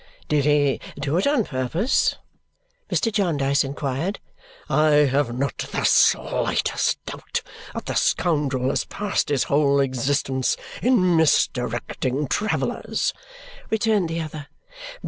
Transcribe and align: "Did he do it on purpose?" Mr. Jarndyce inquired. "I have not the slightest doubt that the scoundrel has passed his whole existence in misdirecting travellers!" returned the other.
"Did 0.27 0.45
he 0.45 0.81
do 0.99 1.15
it 1.17 1.27
on 1.27 1.43
purpose?" 1.45 2.15
Mr. 2.91 3.11
Jarndyce 3.13 3.63
inquired. 3.63 4.19
"I 4.67 5.05
have 5.05 5.37
not 5.37 5.59
the 5.59 5.83
slightest 5.83 6.97
doubt 7.05 7.41
that 7.75 7.85
the 7.85 7.93
scoundrel 7.93 8.71
has 8.71 8.83
passed 8.83 9.29
his 9.29 9.43
whole 9.43 9.79
existence 9.79 10.57
in 10.81 11.15
misdirecting 11.15 12.27
travellers!" 12.29 13.13
returned 13.69 14.09
the 14.09 14.21
other. 14.21 14.47